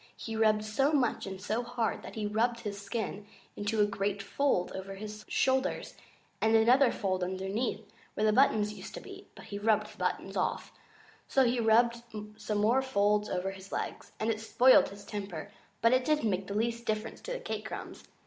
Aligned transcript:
He 0.17 0.35
rubbed 0.35 0.65
so 0.65 0.93
much 0.93 1.27
and 1.27 1.39
so 1.39 1.61
hard 1.61 2.01
that 2.01 2.15
he 2.15 2.25
rubbed 2.25 2.61
his 2.61 2.81
skin 2.81 3.27
into 3.55 3.81
a 3.81 3.85
great 3.85 4.19
fold 4.23 4.71
over 4.71 4.95
his 4.95 5.23
shoulders, 5.27 5.93
and 6.41 6.55
another 6.55 6.91
fold 6.91 7.23
underneath, 7.23 7.85
where 8.15 8.25
the 8.25 8.33
buttons 8.33 8.73
used 8.73 8.95
to 8.95 8.99
be 8.99 9.27
(but 9.35 9.45
he 9.45 9.59
rubbed 9.59 9.93
the 9.93 9.97
buttons 9.99 10.35
off), 10.35 10.71
and 11.35 11.47
he 11.47 11.59
rubbed 11.59 12.01
some 12.35 12.57
more 12.57 12.81
folds 12.81 13.29
over 13.29 13.51
his 13.51 13.71
legs. 13.71 14.11
And 14.19 14.31
it 14.31 14.41
spoiled 14.41 14.89
his 14.89 15.05
temper, 15.05 15.51
but 15.83 15.93
it 15.93 16.03
didn't 16.03 16.31
make 16.31 16.47
the 16.47 16.55
least 16.55 16.85
difference 16.85 17.21
to 17.21 17.31
the 17.33 17.39
cake 17.39 17.65
crumbs. 17.65 18.03